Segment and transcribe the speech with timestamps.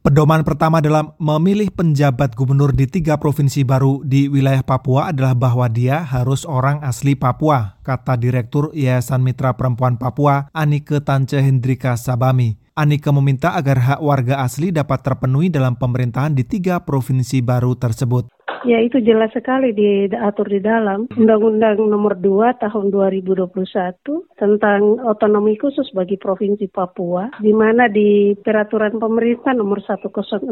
[0.00, 5.68] Pedoman pertama dalam memilih penjabat gubernur di tiga provinsi baru di wilayah Papua adalah bahwa
[5.68, 12.56] dia harus orang asli Papua, kata Direktur Yayasan Mitra Perempuan Papua, Anike Tance Hendrika Sabami.
[12.72, 18.32] Anike meminta agar hak warga asli dapat terpenuhi dalam pemerintahan di tiga provinsi baru tersebut.
[18.68, 23.56] Ya itu jelas sekali diatur di dalam Undang-Undang Nomor 2 Tahun 2021
[24.36, 30.44] tentang otonomi khusus bagi Provinsi Papua, di mana di Peraturan Pemerintah Nomor 106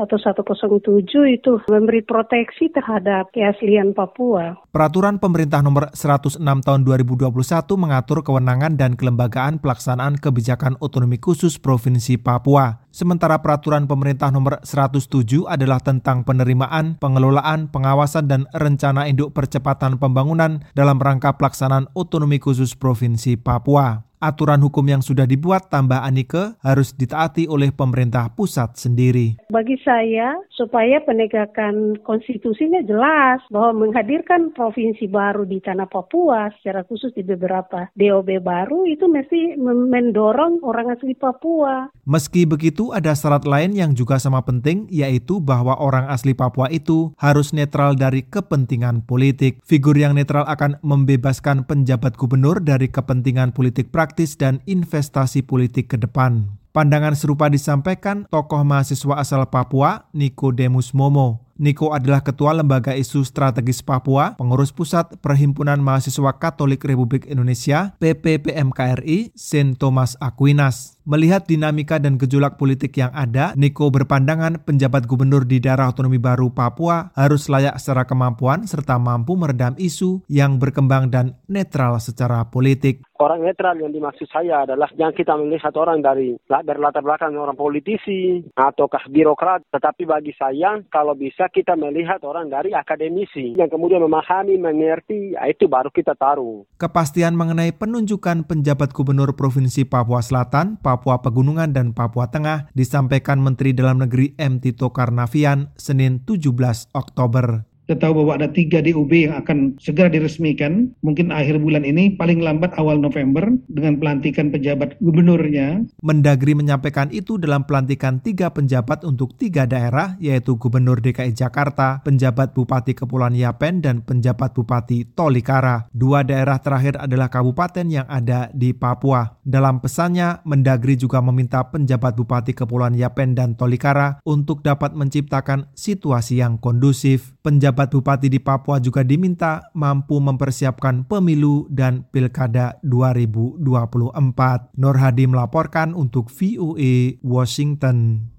[0.00, 4.56] atau 107 itu memberi proteksi terhadap keaslian Papua.
[4.72, 7.28] Peraturan Pemerintah Nomor 106 Tahun 2021
[7.76, 12.83] mengatur kewenangan dan kelembagaan pelaksanaan kebijakan otonomi khusus Provinsi Papua.
[12.94, 20.62] Sementara peraturan pemerintah nomor 107 adalah tentang penerimaan, pengelolaan, pengawasan, dan rencana induk percepatan pembangunan
[20.78, 26.96] dalam rangka pelaksanaan otonomi khusus Provinsi Papua aturan hukum yang sudah dibuat tambah Anike harus
[26.96, 29.36] ditaati oleh pemerintah pusat sendiri.
[29.52, 37.12] Bagi saya, supaya penegakan konstitusinya jelas bahwa menghadirkan provinsi baru di tanah Papua, secara khusus
[37.12, 41.92] di beberapa DOB baru, itu mesti mendorong orang asli Papua.
[42.08, 47.12] Meski begitu, ada syarat lain yang juga sama penting, yaitu bahwa orang asli Papua itu
[47.20, 49.60] harus netral dari kepentingan politik.
[49.66, 55.90] Figur yang netral akan membebaskan penjabat gubernur dari kepentingan politik praktis praktis dan investasi politik
[55.90, 56.46] ke depan.
[56.70, 60.06] Pandangan serupa disampaikan tokoh mahasiswa asal Papua,
[60.54, 61.42] Demus Momo.
[61.58, 69.34] Niko adalah Ketua Lembaga Isu Strategis Papua, Pengurus Pusat Perhimpunan Mahasiswa Katolik Republik Indonesia, PPPMKRI,
[69.34, 70.93] Saint Thomas Aquinas.
[71.04, 76.48] Melihat dinamika dan gejolak politik yang ada, Niko berpandangan penjabat gubernur di daerah otonomi baru
[76.48, 83.04] Papua harus layak secara kemampuan serta mampu meredam isu yang berkembang dan netral secara politik.
[83.20, 88.42] Orang netral yang dimaksud saya adalah yang kita melihat orang dari berlatar belakang orang politisi
[88.56, 94.56] ataukah birokrat, tetapi bagi saya kalau bisa kita melihat orang dari akademisi yang kemudian memahami,
[94.56, 96.64] mengerti, ya itu baru kita taruh.
[96.80, 103.74] Kepastian mengenai penunjukan penjabat gubernur Provinsi Papua Selatan, Papua Pegunungan, dan Papua Tengah disampaikan Menteri
[103.74, 104.62] Dalam Negeri M.
[104.62, 106.54] Tito Karnavian Senin 17
[106.94, 107.73] Oktober.
[107.84, 112.40] Kita tahu bahwa ada tiga DUB yang akan segera diresmikan, mungkin akhir bulan ini, paling
[112.40, 115.84] lambat awal November, dengan pelantikan pejabat gubernurnya.
[116.00, 122.56] Mendagri menyampaikan itu dalam pelantikan tiga penjabat untuk tiga daerah, yaitu Gubernur DKI Jakarta, penjabat
[122.56, 125.84] Bupati Kepulauan Yapen, dan penjabat Bupati Tolikara.
[125.92, 129.36] Dua daerah terakhir adalah kabupaten yang ada di Papua.
[129.44, 136.40] Dalam pesannya, Mendagri juga meminta penjabat Bupati Kepulauan Yapen dan Tolikara untuk dapat menciptakan situasi
[136.40, 137.36] yang kondusif.
[137.44, 144.78] Penjabat Pejabat bupati di Papua juga diminta mampu mempersiapkan pemilu dan pilkada 2024.
[144.78, 148.30] Nur Hadi melaporkan untuk VOA Washington.